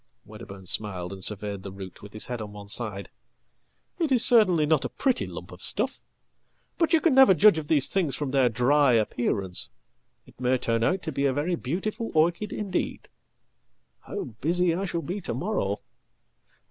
"Wedderburn 0.25 0.65
smiled 0.65 1.13
and 1.13 1.23
surveyed 1.23 1.61
the 1.61 1.71
root 1.71 2.01
with 2.01 2.13
his 2.13 2.25
head 2.25 2.41
on 2.41 2.53
one 2.53 2.69
side. 2.69 3.11
"It 3.99 4.11
iscertainly 4.11 4.65
not 4.65 4.83
a 4.83 4.89
pretty 4.89 5.27
lump 5.27 5.51
of 5.51 5.61
stuff. 5.61 6.01
But 6.79 6.91
you 6.91 6.99
can 6.99 7.13
never 7.13 7.35
judge 7.35 7.59
of 7.59 7.67
thesethings 7.67 8.15
from 8.15 8.31
their 8.31 8.49
dry 8.49 8.93
appearance. 8.93 9.69
It 10.25 10.41
may 10.41 10.57
turn 10.57 10.83
out 10.83 11.03
to 11.03 11.11
be 11.11 11.25
a 11.27 11.33
very 11.33 11.55
beautifulorchid 11.55 12.51
indeed. 12.51 13.09
How 13.99 14.23
busy 14.23 14.73
I 14.73 14.85
shall 14.85 15.03
be 15.03 15.21
to 15.21 15.35
morrow! 15.35 15.77